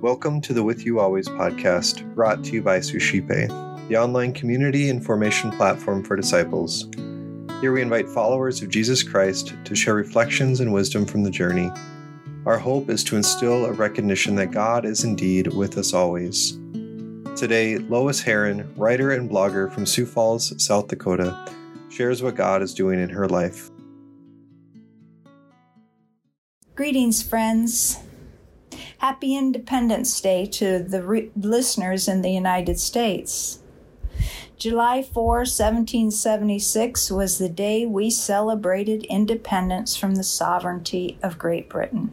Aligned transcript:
Welcome 0.00 0.40
to 0.42 0.52
the 0.52 0.62
With 0.62 0.86
You 0.86 1.00
Always 1.00 1.28
podcast, 1.28 2.14
brought 2.14 2.44
to 2.44 2.52
you 2.52 2.62
by 2.62 2.78
Suscipe, 2.78 3.26
the 3.88 3.96
online 3.96 4.32
community 4.32 4.88
and 4.88 5.04
formation 5.04 5.50
platform 5.50 6.04
for 6.04 6.14
disciples. 6.14 6.86
Here 7.60 7.72
we 7.72 7.82
invite 7.82 8.08
followers 8.08 8.62
of 8.62 8.68
Jesus 8.68 9.02
Christ 9.02 9.54
to 9.64 9.74
share 9.74 9.94
reflections 9.94 10.60
and 10.60 10.72
wisdom 10.72 11.06
from 11.06 11.24
the 11.24 11.30
journey. 11.30 11.72
Our 12.46 12.56
hope 12.56 12.88
is 12.88 13.02
to 13.04 13.16
instill 13.16 13.64
a 13.64 13.72
recognition 13.72 14.36
that 14.36 14.52
God 14.52 14.84
is 14.84 15.02
indeed 15.02 15.48
with 15.48 15.76
us 15.76 15.92
always. 15.92 16.56
Today, 17.34 17.78
Lois 17.78 18.22
Heron, 18.22 18.72
writer 18.76 19.10
and 19.10 19.28
blogger 19.28 19.72
from 19.72 19.86
Sioux 19.86 20.06
Falls, 20.06 20.54
South 20.64 20.86
Dakota, 20.86 21.50
shares 21.88 22.22
what 22.22 22.36
God 22.36 22.62
is 22.62 22.74
doing 22.74 23.00
in 23.00 23.08
her 23.08 23.28
life. 23.28 23.72
Greetings, 26.76 27.22
friends. 27.22 27.98
Happy 28.98 29.36
Independence 29.36 30.20
Day 30.20 30.44
to 30.46 30.80
the 30.80 31.04
re- 31.04 31.30
listeners 31.36 32.08
in 32.08 32.22
the 32.22 32.32
United 32.32 32.80
States. 32.80 33.60
July 34.56 35.00
4, 35.00 35.36
1776 35.36 37.12
was 37.12 37.38
the 37.38 37.48
day 37.48 37.86
we 37.86 38.10
celebrated 38.10 39.04
independence 39.04 39.94
from 39.94 40.16
the 40.16 40.24
sovereignty 40.24 41.16
of 41.22 41.38
Great 41.38 41.68
Britain. 41.68 42.10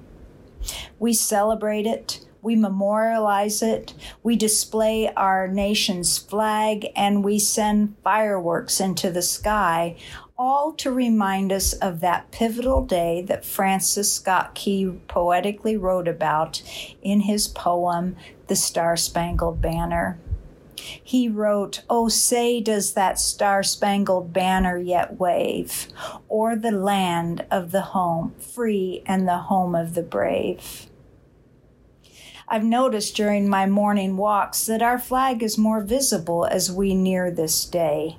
We 1.00 1.14
celebrate 1.14 1.88
it, 1.88 2.24
we 2.44 2.56
memorialize 2.56 3.64
it, 3.64 3.96
we 4.22 4.36
display 4.36 5.12
our 5.16 5.48
nation's 5.48 6.20
flag, 6.20 6.86
and 6.96 7.24
we 7.24 7.40
send 7.40 7.96
fireworks 8.04 8.80
into 8.80 9.10
the 9.10 9.24
sky, 9.24 9.96
all 10.42 10.74
to 10.74 10.92
remind 10.92 11.52
us 11.52 11.72
of 11.74 12.00
that 12.00 12.32
pivotal 12.32 12.84
day 12.84 13.22
that 13.22 13.46
Francis 13.46 14.12
Scott 14.12 14.56
Key 14.56 15.00
poetically 15.08 15.78
wrote 15.78 16.08
about 16.08 16.64
in 17.04 17.22
his 17.22 17.48
poem, 17.48 18.16
The 18.48 18.56
Star 18.56 18.98
Spangled 18.98 19.62
Banner. 19.62 20.18
He 20.76 21.30
wrote, 21.30 21.84
Oh, 21.92 22.10
say, 22.10 22.60
does 22.60 22.94
that 22.94 23.20
star 23.20 23.62
spangled 23.62 24.34
banner 24.34 24.78
yet 24.78 25.20
wave 25.20 25.90
o'er 26.28 26.56
the 26.56 26.72
land 26.72 27.46
of 27.52 27.70
the 27.70 27.82
home, 27.82 28.34
free 28.40 29.04
and 29.06 29.28
the 29.28 29.38
home 29.38 29.76
of 29.76 29.94
the 29.94 30.02
brave? 30.02 30.88
I've 32.48 32.64
noticed 32.64 33.16
during 33.16 33.48
my 33.48 33.68
morning 33.68 34.18
walks 34.18 34.66
that 34.66 34.82
our 34.82 34.98
flag 34.98 35.44
is 35.44 35.56
more 35.56 35.82
visible 35.82 36.46
as 36.46 36.72
we 36.72 36.96
near 36.96 37.30
this 37.30 37.64
day. 37.64 38.18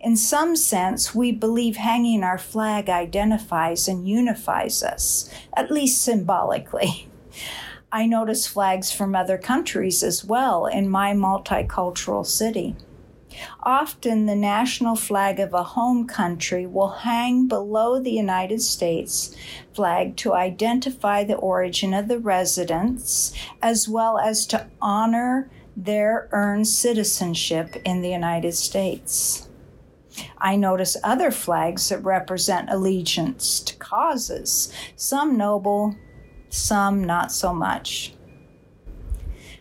In 0.00 0.16
some 0.16 0.56
sense, 0.56 1.14
we 1.14 1.32
believe 1.32 1.76
hanging 1.76 2.22
our 2.22 2.38
flag 2.38 2.88
identifies 2.88 3.88
and 3.88 4.08
unifies 4.08 4.82
us, 4.82 5.30
at 5.54 5.70
least 5.70 6.02
symbolically. 6.02 7.08
I 7.90 8.06
notice 8.06 8.46
flags 8.46 8.92
from 8.92 9.14
other 9.14 9.38
countries 9.38 10.02
as 10.02 10.24
well 10.24 10.66
in 10.66 10.88
my 10.88 11.12
multicultural 11.12 12.26
city. 12.26 12.76
Often, 13.62 14.26
the 14.26 14.36
national 14.36 14.96
flag 14.96 15.40
of 15.40 15.52
a 15.52 15.62
home 15.62 16.06
country 16.06 16.66
will 16.66 16.88
hang 16.88 17.48
below 17.48 18.00
the 18.00 18.12
United 18.12 18.62
States 18.62 19.36
flag 19.74 20.16
to 20.16 20.32
identify 20.32 21.22
the 21.22 21.36
origin 21.36 21.92
of 21.92 22.08
the 22.08 22.18
residents, 22.18 23.32
as 23.60 23.88
well 23.88 24.18
as 24.18 24.46
to 24.46 24.68
honor 24.80 25.50
their 25.76 26.28
earned 26.32 26.66
citizenship 26.66 27.76
in 27.84 28.00
the 28.00 28.10
United 28.10 28.54
States. 28.54 29.45
I 30.38 30.56
notice 30.56 30.96
other 31.02 31.30
flags 31.30 31.88
that 31.88 32.04
represent 32.04 32.70
allegiance 32.70 33.60
to 33.60 33.76
causes, 33.76 34.72
some 34.96 35.36
noble, 35.36 35.96
some 36.48 37.04
not 37.04 37.32
so 37.32 37.54
much. 37.54 38.14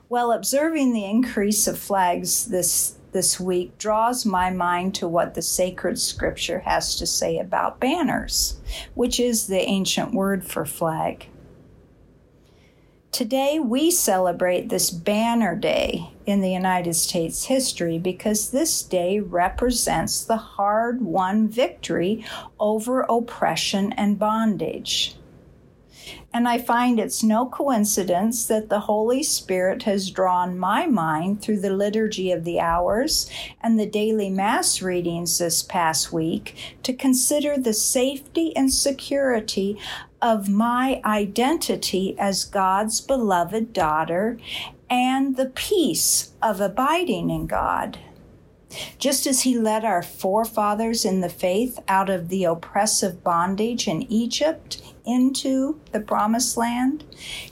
While 0.07 0.31
observing 0.31 0.93
the 0.93 1.05
increase 1.05 1.67
of 1.67 1.79
flags 1.79 2.45
this, 2.45 2.95
this 3.11 3.39
week 3.39 3.77
draws 3.77 4.25
my 4.25 4.49
mind 4.49 4.93
to 4.95 5.08
what 5.08 5.33
the 5.33 5.41
sacred 5.41 5.97
scripture 5.97 6.59
has 6.59 6.95
to 6.97 7.08
say 7.08 7.39
about 7.39 7.80
banners, 7.80 8.59
which 8.93 9.19
is 9.19 9.47
the 9.47 9.61
ancient 9.61 10.14
word 10.14 10.45
for 10.45 10.65
flag. 10.65 11.27
Today, 13.15 13.59
we 13.59 13.92
celebrate 13.92 14.67
this 14.67 14.89
banner 14.89 15.55
day 15.55 16.09
in 16.26 16.42
the 16.42 16.52
United 16.52 16.95
States 16.95 17.45
history 17.45 17.98
because 17.98 18.52
this 18.52 18.81
day 18.83 19.21
represents 19.21 20.21
the 20.21 20.36
hard 20.36 21.02
won 21.02 21.48
victory 21.48 22.26
over 22.59 23.03
oppression 23.03 23.93
and 23.93 24.20
bondage. 24.20 25.15
And 26.33 26.45
I 26.45 26.58
find 26.58 26.99
it's 26.99 27.23
no 27.23 27.45
coincidence 27.45 28.48
that 28.48 28.67
the 28.67 28.81
Holy 28.81 29.23
Spirit 29.23 29.83
has 29.83 30.11
drawn 30.11 30.59
my 30.59 30.86
mind 30.86 31.42
through 31.42 31.61
the 31.61 31.73
Liturgy 31.73 32.33
of 32.33 32.43
the 32.43 32.59
Hours 32.59 33.30
and 33.61 33.80
the 33.80 33.86
daily 33.86 34.30
Mass 34.30 34.82
readings 34.82 35.37
this 35.37 35.64
past 35.64 36.11
week 36.11 36.77
to 36.83 36.93
consider 36.93 37.58
the 37.58 37.73
safety 37.73 38.53
and 38.58 38.73
security 38.73 39.80
of 40.25 40.49
my 40.49 40.99
identity 41.05 42.17
as 42.17 42.45
God's 42.45 42.99
beloved 42.99 43.71
daughter 43.73 44.39
and 44.89 45.37
the 45.37 45.52
peace 45.53 46.31
of 46.41 46.59
abiding 46.59 47.30
in 47.30 47.45
God. 47.45 47.99
Just 48.97 49.27
as 49.27 49.43
he 49.43 49.55
led 49.55 49.85
our 49.85 50.02
forefathers 50.02 51.05
in 51.05 51.21
the 51.21 51.30
faith 51.30 51.77
out 51.87 52.09
of 52.09 52.30
the 52.30 52.43
oppressive 52.43 53.23
bondage 53.23 53.87
in 53.87 54.02
Egypt 54.11 54.81
into 55.05 55.80
the 55.91 55.99
promised 55.99 56.58
land, 56.58 57.03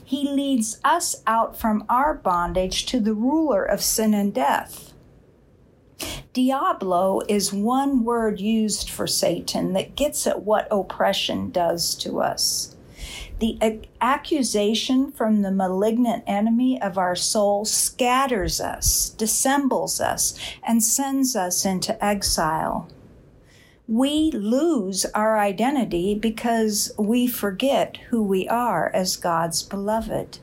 he 0.04 0.28
leads 0.28 0.80
us 0.82 1.22
out 1.28 1.56
from 1.56 1.84
our 1.88 2.12
bondage 2.12 2.86
to 2.86 2.98
the 2.98 3.14
ruler 3.14 3.64
of 3.64 3.84
sin 3.84 4.12
and 4.14 4.34
death. 4.34 4.93
Diablo 6.34 7.20
is 7.28 7.52
one 7.52 8.02
word 8.02 8.40
used 8.40 8.90
for 8.90 9.06
Satan 9.06 9.72
that 9.74 9.94
gets 9.94 10.26
at 10.26 10.42
what 10.42 10.66
oppression 10.68 11.50
does 11.50 11.94
to 11.94 12.20
us. 12.20 12.74
The 13.38 13.86
accusation 14.00 15.12
from 15.12 15.42
the 15.42 15.52
malignant 15.52 16.24
enemy 16.26 16.82
of 16.82 16.98
our 16.98 17.14
soul 17.14 17.64
scatters 17.64 18.60
us, 18.60 19.10
dissembles 19.10 20.00
us, 20.00 20.36
and 20.66 20.82
sends 20.82 21.36
us 21.36 21.64
into 21.64 22.04
exile. 22.04 22.88
We 23.86 24.32
lose 24.32 25.04
our 25.14 25.38
identity 25.38 26.16
because 26.16 26.90
we 26.98 27.28
forget 27.28 27.98
who 28.08 28.24
we 28.24 28.48
are 28.48 28.90
as 28.92 29.16
God's 29.16 29.62
beloved. 29.62 30.38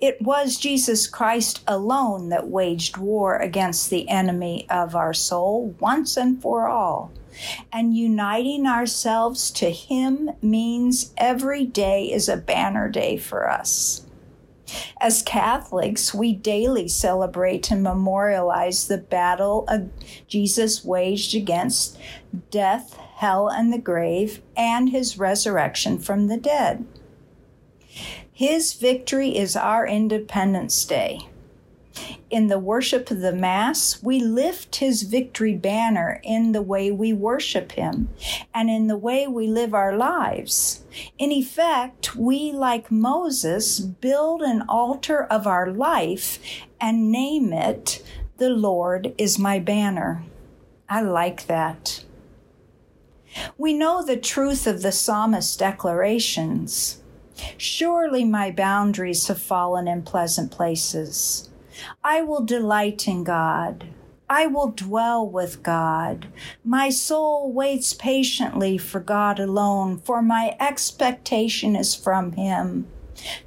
It 0.00 0.20
was 0.22 0.56
Jesus 0.56 1.06
Christ 1.06 1.62
alone 1.66 2.30
that 2.30 2.48
waged 2.48 2.96
war 2.96 3.36
against 3.36 3.90
the 3.90 4.08
enemy 4.08 4.66
of 4.70 4.94
our 4.94 5.12
soul 5.12 5.74
once 5.78 6.16
and 6.16 6.40
for 6.40 6.68
all. 6.68 7.12
And 7.72 7.96
uniting 7.96 8.66
ourselves 8.66 9.50
to 9.52 9.70
Him 9.70 10.30
means 10.42 11.12
every 11.16 11.64
day 11.64 12.10
is 12.10 12.28
a 12.28 12.36
banner 12.36 12.88
day 12.88 13.16
for 13.16 13.48
us. 13.48 14.06
As 15.00 15.22
Catholics, 15.22 16.14
we 16.14 16.32
daily 16.32 16.86
celebrate 16.88 17.70
and 17.70 17.82
memorialize 17.82 18.86
the 18.86 18.98
battle 18.98 19.66
Jesus 20.28 20.84
waged 20.84 21.34
against 21.34 21.98
death, 22.50 22.96
hell, 23.16 23.48
and 23.48 23.72
the 23.72 23.78
grave, 23.78 24.40
and 24.56 24.90
his 24.90 25.18
resurrection 25.18 25.98
from 25.98 26.28
the 26.28 26.36
dead. 26.36 26.86
His 28.40 28.72
victory 28.72 29.36
is 29.36 29.54
our 29.54 29.86
Independence 29.86 30.86
Day. 30.86 31.28
In 32.30 32.46
the 32.46 32.58
worship 32.58 33.10
of 33.10 33.20
the 33.20 33.34
Mass, 33.34 34.02
we 34.02 34.18
lift 34.18 34.76
His 34.76 35.02
victory 35.02 35.54
banner 35.54 36.22
in 36.24 36.52
the 36.52 36.62
way 36.62 36.90
we 36.90 37.12
worship 37.12 37.72
Him 37.72 38.08
and 38.54 38.70
in 38.70 38.86
the 38.86 38.96
way 38.96 39.26
we 39.26 39.46
live 39.46 39.74
our 39.74 39.94
lives. 39.94 40.82
In 41.18 41.30
effect, 41.30 42.16
we, 42.16 42.50
like 42.50 42.90
Moses, 42.90 43.78
build 43.78 44.40
an 44.40 44.62
altar 44.70 45.22
of 45.24 45.46
our 45.46 45.70
life 45.70 46.38
and 46.80 47.12
name 47.12 47.52
it, 47.52 48.02
The 48.38 48.48
Lord 48.48 49.12
is 49.18 49.38
my 49.38 49.58
banner. 49.58 50.24
I 50.88 51.02
like 51.02 51.46
that. 51.46 52.06
We 53.58 53.74
know 53.74 54.02
the 54.02 54.16
truth 54.16 54.66
of 54.66 54.80
the 54.80 54.92
psalmist's 54.92 55.56
declarations. 55.56 56.99
Surely 57.62 58.24
my 58.24 58.50
boundaries 58.50 59.26
have 59.28 59.38
fallen 59.38 59.86
in 59.86 60.00
pleasant 60.00 60.50
places. 60.50 61.50
I 62.02 62.22
will 62.22 62.42
delight 62.42 63.06
in 63.06 63.22
God. 63.22 63.84
I 64.30 64.46
will 64.46 64.68
dwell 64.68 65.28
with 65.28 65.62
God. 65.62 66.28
My 66.64 66.88
soul 66.88 67.52
waits 67.52 67.92
patiently 67.92 68.78
for 68.78 68.98
God 68.98 69.38
alone, 69.38 69.98
for 69.98 70.22
my 70.22 70.56
expectation 70.58 71.76
is 71.76 71.94
from 71.94 72.32
Him. 72.32 72.86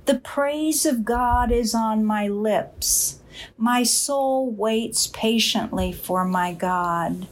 The 0.06 0.20
praise 0.20 0.86
of 0.86 1.06
God 1.06 1.52
is 1.52 1.74
on 1.74 2.06
my 2.06 2.28
lips. 2.28 3.20
My 3.58 3.82
soul 3.82 4.48
waits 4.48 5.08
patiently 5.08 5.92
for 5.92 6.24
my 6.24 6.54
God. 6.54 7.26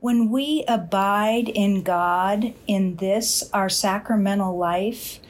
When 0.00 0.30
we 0.30 0.64
abide 0.66 1.48
in 1.48 1.82
God 1.82 2.54
in 2.66 2.96
this, 2.96 3.48
our 3.52 3.68
sacramental 3.68 4.56
life, 4.56 5.20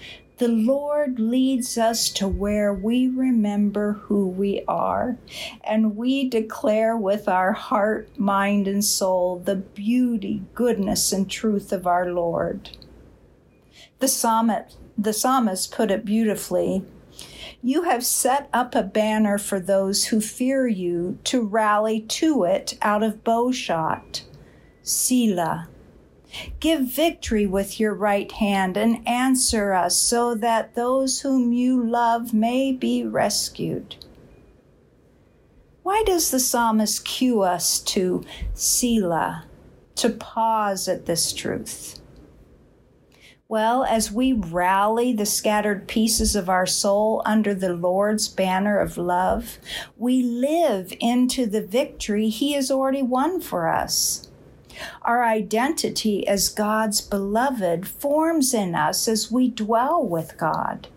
the 0.41 0.49
Lord 0.49 1.21
leads 1.21 1.77
us 1.77 2.09
to 2.11 2.27
where 2.27 2.73
we 2.73 3.09
remember 3.09 3.93
who 4.05 4.27
we 4.27 4.65
are, 4.67 5.19
and 5.63 5.97
we 5.97 6.31
declare 6.31 6.97
with 6.97 7.29
our 7.29 7.53
heart, 7.53 8.09
mind, 8.19 8.67
and 8.67 8.83
soul 8.83 9.41
the 9.41 9.57
beauty, 9.57 10.43
goodness, 10.55 11.13
and 11.13 11.31
truth 11.31 11.73
of 11.73 11.87
our 11.87 12.11
Lord. 12.11 12.71
The 13.99 14.09
psalmist, 14.09 14.79
the 14.97 15.13
psalmist 15.13 15.73
put 15.73 15.91
it 15.91 16.07
beautifully. 16.07 16.87
You 17.63 17.83
have 17.83 18.03
set 18.07 18.49
up 18.51 18.75
a 18.75 18.83
banner 18.83 19.37
for 19.37 19.61
those 19.61 20.07
who 20.07 20.23
fear 20.23 20.67
you 20.67 21.19
to 21.25 21.43
rally 21.43 22.01
to 22.01 22.45
it 22.45 22.79
out 22.81 23.03
of 23.03 23.23
bowshot. 23.23 24.23
Selah. 24.83 25.69
Give 26.61 26.83
victory 26.83 27.47
with 27.47 27.81
your 27.81 27.95
right 27.95 28.31
hand 28.31 28.77
and 28.77 29.07
answer 29.07 29.73
us 29.73 29.97
so 29.97 30.35
that 30.37 30.75
those 30.75 31.21
whom 31.21 31.53
you 31.53 31.83
love 31.83 32.33
may 32.33 32.73
be 32.73 33.05
rescued. 33.05 33.97
Why 35.83 36.03
does 36.07 36.31
the 36.31 36.39
psalmist 36.39 37.05
cue 37.05 37.43
us 37.43 37.81
to 37.81 38.23
Selah, 38.55 39.47
to 39.97 40.11
pause 40.11 40.87
at 40.87 41.07
this 41.07 41.33
truth? 41.33 42.01
Well, 43.49 43.83
as 43.83 44.13
we 44.13 44.33
rally 44.33 45.13
the 45.13 45.27
scattered 45.27 45.89
pieces 45.89 46.37
of 46.37 46.49
our 46.49 46.67
soul 46.67 47.21
under 47.27 47.53
the 47.53 47.75
Lord's 47.75 48.29
banner 48.29 48.79
of 48.79 48.97
love, 48.97 49.59
we 49.97 50.23
live 50.23 50.93
into 51.01 51.47
the 51.47 51.67
victory 51.67 52.29
He 52.29 52.53
has 52.53 52.71
already 52.71 53.03
won 53.03 53.41
for 53.41 53.67
us. 53.67 54.30
Our 55.03 55.25
identity 55.25 56.27
as 56.27 56.49
God's 56.49 57.01
beloved 57.01 57.89
forms 57.89 58.55
in 58.55 58.75
us 58.75 59.09
as 59.09 59.31
we 59.31 59.49
dwell 59.49 60.05
with 60.05 60.37
God. 60.39 60.89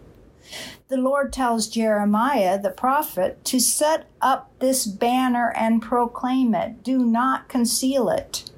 The 0.90 0.98
Lord 0.98 1.34
tells 1.34 1.68
Jeremiah, 1.68 2.62
the 2.62 2.70
prophet, 2.70 3.44
to 3.46 3.60
set 3.60 4.08
up 4.22 4.52
this 4.60 4.86
banner 4.86 5.52
and 5.56 5.82
proclaim 5.82 6.54
it. 6.54 6.84
Do 6.84 7.00
not 7.00 7.50
conceal 7.50 8.10
it. 8.10 8.50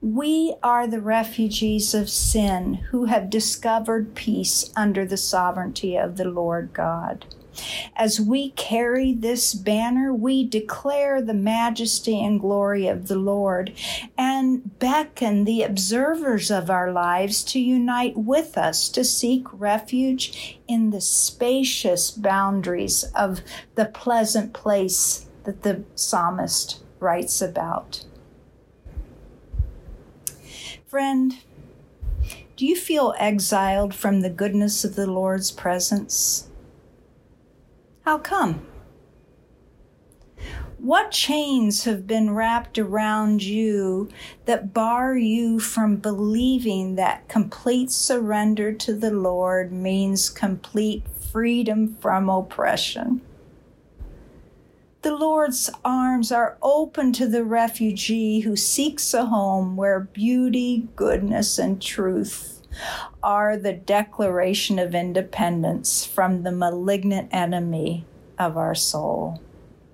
We 0.00 0.54
are 0.62 0.86
the 0.86 1.00
refugees 1.00 1.92
of 1.94 2.08
sin 2.08 2.74
who 2.90 3.06
have 3.06 3.30
discovered 3.30 4.14
peace 4.14 4.70
under 4.76 5.04
the 5.04 5.16
sovereignty 5.16 5.96
of 5.96 6.16
the 6.16 6.28
Lord 6.28 6.72
God. 6.72 7.24
As 7.96 8.20
we 8.20 8.50
carry 8.50 9.12
this 9.14 9.54
banner, 9.54 10.12
we 10.12 10.44
declare 10.44 11.20
the 11.20 11.34
majesty 11.34 12.22
and 12.22 12.40
glory 12.40 12.86
of 12.86 13.08
the 13.08 13.16
Lord 13.16 13.72
and 14.16 14.78
beckon 14.78 15.44
the 15.44 15.62
observers 15.62 16.50
of 16.50 16.70
our 16.70 16.92
lives 16.92 17.42
to 17.44 17.60
unite 17.60 18.16
with 18.16 18.56
us 18.56 18.88
to 18.90 19.04
seek 19.04 19.46
refuge 19.52 20.58
in 20.66 20.90
the 20.90 21.00
spacious 21.00 22.10
boundaries 22.10 23.04
of 23.14 23.40
the 23.74 23.86
pleasant 23.86 24.52
place 24.52 25.26
that 25.44 25.62
the 25.62 25.84
psalmist 25.94 26.82
writes 27.00 27.40
about. 27.40 28.04
Friend, 30.86 31.34
do 32.56 32.66
you 32.66 32.74
feel 32.74 33.14
exiled 33.18 33.94
from 33.94 34.20
the 34.20 34.30
goodness 34.30 34.84
of 34.84 34.94
the 34.94 35.06
Lord's 35.06 35.50
presence? 35.50 36.47
How 38.08 38.16
come? 38.16 38.66
What 40.78 41.10
chains 41.10 41.84
have 41.84 42.06
been 42.06 42.34
wrapped 42.34 42.78
around 42.78 43.42
you 43.42 44.08
that 44.46 44.72
bar 44.72 45.14
you 45.14 45.60
from 45.60 45.96
believing 45.96 46.94
that 46.94 47.28
complete 47.28 47.90
surrender 47.90 48.72
to 48.72 48.94
the 48.94 49.10
Lord 49.10 49.72
means 49.72 50.30
complete 50.30 51.02
freedom 51.30 51.98
from 52.00 52.30
oppression? 52.30 53.20
The 55.02 55.14
Lord's 55.14 55.68
arms 55.84 56.32
are 56.32 56.56
open 56.62 57.12
to 57.12 57.26
the 57.26 57.44
refugee 57.44 58.40
who 58.40 58.56
seeks 58.56 59.12
a 59.12 59.26
home 59.26 59.76
where 59.76 60.00
beauty, 60.00 60.88
goodness, 60.96 61.58
and 61.58 61.78
truth 61.82 62.57
are 63.22 63.56
the 63.56 63.72
declaration 63.72 64.78
of 64.78 64.94
independence 64.94 66.04
from 66.04 66.42
the 66.42 66.52
malignant 66.52 67.28
enemy 67.32 68.04
of 68.38 68.56
our 68.56 68.74
soul. 68.74 69.40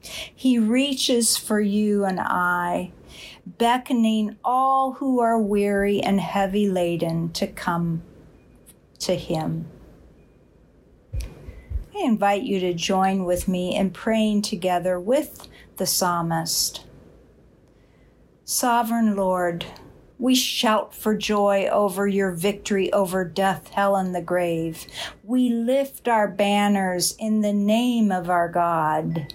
He 0.03 0.59
reaches 0.59 1.37
for 1.37 1.61
you 1.61 2.05
and 2.05 2.21
I, 2.21 2.93
beckoning 3.47 4.37
all 4.45 4.95
who 4.95 5.21
are 5.21 5.41
weary 5.41 6.01
and 6.01 6.21
heavy 6.21 6.69
laden 6.69 7.33
to 7.33 7.47
come 7.47 8.03
to 9.01 9.17
Him. 9.17 9.67
I 11.15 12.03
invite 12.03 12.43
you 12.43 12.61
to 12.61 12.75
join 12.75 13.25
with 13.25 13.47
me 13.47 13.77
in 13.77 13.91
praying 13.91 14.43
together 14.43 14.99
with 14.99 15.49
the 15.77 15.87
psalmist. 15.87 16.85
Sovereign 18.45 19.17
Lord, 19.17 19.65
we 20.19 20.35
shout 20.35 20.95
for 20.95 21.17
joy 21.17 21.69
over 21.71 22.07
your 22.07 22.31
victory 22.31 22.93
over 22.93 23.25
death, 23.25 23.69
hell, 23.71 23.97
and 23.97 24.15
the 24.15 24.23
grave. 24.23 24.87
We 25.23 25.51
lift 25.51 26.07
our 26.07 26.29
banners 26.29 27.17
in 27.19 27.41
the 27.41 27.53
name 27.53 28.13
of 28.13 28.31
our 28.31 28.49
God. 28.49 29.35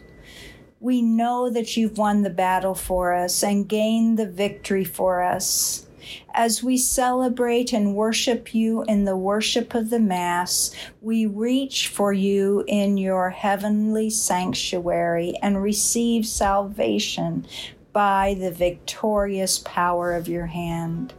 We 0.79 1.01
know 1.01 1.49
that 1.49 1.75
you've 1.75 1.97
won 1.97 2.21
the 2.21 2.29
battle 2.29 2.75
for 2.75 3.13
us 3.13 3.43
and 3.43 3.67
gained 3.67 4.17
the 4.17 4.29
victory 4.29 4.85
for 4.85 5.21
us. 5.21 5.85
As 6.33 6.63
we 6.63 6.77
celebrate 6.77 7.73
and 7.73 7.93
worship 7.93 8.55
you 8.55 8.83
in 8.83 9.03
the 9.03 9.17
worship 9.17 9.75
of 9.75 9.89
the 9.89 9.99
Mass, 9.99 10.73
we 11.01 11.25
reach 11.25 11.89
for 11.89 12.13
you 12.13 12.63
in 12.67 12.97
your 12.97 13.29
heavenly 13.29 14.09
sanctuary 14.09 15.33
and 15.41 15.61
receive 15.61 16.25
salvation 16.25 17.45
by 17.94 18.36
the 18.39 18.51
victorious 18.51 19.59
power 19.59 20.13
of 20.13 20.27
your 20.27 20.45
hand. 20.45 21.13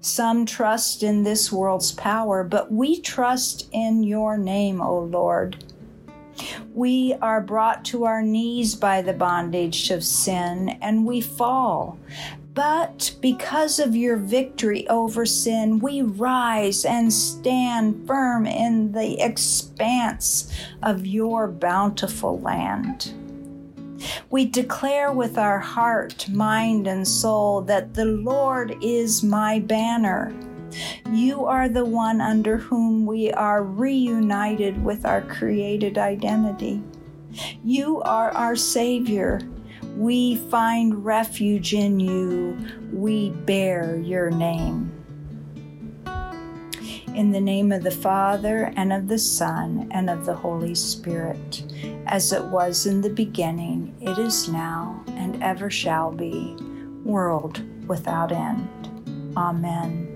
Some 0.00 0.46
trust 0.46 1.02
in 1.02 1.24
this 1.24 1.50
world's 1.50 1.92
power, 1.92 2.44
but 2.44 2.70
we 2.70 3.00
trust 3.00 3.68
in 3.72 4.04
your 4.04 4.38
name, 4.38 4.80
O 4.80 5.00
Lord. 5.00 5.64
We 6.74 7.14
are 7.20 7.40
brought 7.40 7.84
to 7.86 8.04
our 8.04 8.22
knees 8.22 8.74
by 8.74 9.02
the 9.02 9.14
bondage 9.14 9.90
of 9.90 10.04
sin 10.04 10.78
and 10.80 11.06
we 11.06 11.20
fall. 11.20 11.98
But 12.54 13.14
because 13.20 13.78
of 13.78 13.94
your 13.94 14.16
victory 14.16 14.88
over 14.88 15.26
sin, 15.26 15.78
we 15.78 16.02
rise 16.02 16.84
and 16.84 17.12
stand 17.12 18.06
firm 18.06 18.46
in 18.46 18.92
the 18.92 19.20
expanse 19.20 20.50
of 20.82 21.06
your 21.06 21.48
bountiful 21.48 22.40
land. 22.40 23.12
We 24.30 24.46
declare 24.46 25.12
with 25.12 25.38
our 25.38 25.58
heart, 25.58 26.28
mind, 26.28 26.86
and 26.86 27.06
soul 27.06 27.62
that 27.62 27.94
the 27.94 28.04
Lord 28.04 28.76
is 28.82 29.22
my 29.22 29.60
banner. 29.60 30.34
You 31.10 31.44
are 31.46 31.68
the 31.68 31.84
one 31.84 32.20
under 32.20 32.56
whom 32.56 33.06
we 33.06 33.32
are 33.32 33.62
reunited 33.62 34.84
with 34.84 35.06
our 35.06 35.22
created 35.22 35.96
identity. 35.96 36.82
You 37.64 38.02
are 38.02 38.30
our 38.32 38.56
Savior. 38.56 39.40
We 39.96 40.36
find 40.36 41.04
refuge 41.04 41.72
in 41.72 42.00
you. 42.00 42.58
We 42.92 43.30
bear 43.30 43.96
your 43.96 44.30
name. 44.30 44.95
In 47.16 47.32
the 47.32 47.40
name 47.40 47.72
of 47.72 47.82
the 47.82 47.90
Father, 47.90 48.74
and 48.76 48.92
of 48.92 49.08
the 49.08 49.18
Son, 49.18 49.88
and 49.90 50.10
of 50.10 50.26
the 50.26 50.34
Holy 50.34 50.74
Spirit, 50.74 51.62
as 52.04 52.30
it 52.30 52.44
was 52.44 52.84
in 52.84 53.00
the 53.00 53.08
beginning, 53.08 53.94
it 54.02 54.18
is 54.18 54.50
now, 54.50 55.02
and 55.06 55.42
ever 55.42 55.70
shall 55.70 56.12
be, 56.12 56.54
world 57.04 57.62
without 57.88 58.32
end. 58.32 58.68
Amen. 59.34 60.15